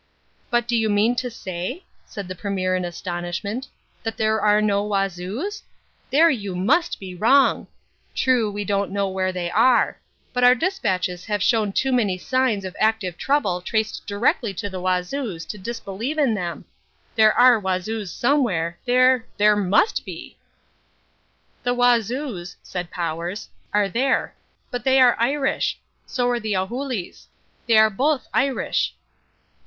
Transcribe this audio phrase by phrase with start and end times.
[0.49, 3.67] "But do you mean to say," said the Premier in astonishment,
[4.01, 5.61] "that there are no Wazoos?
[6.09, 7.67] There you must be wrong.
[8.15, 9.99] True we don't just know where they are.
[10.33, 14.81] But our despatches have shown too many signs of active trouble traced directly to the
[14.81, 16.65] Wazoos to disbelieve in them.
[17.15, 20.35] There are Wazoos somewhere, there there must be."
[21.61, 24.33] "The Wazoos," said Powers, "are there.
[24.71, 25.77] But they are Irish.
[26.07, 27.27] So are the Ohulîs.
[27.67, 28.95] They are both Irish."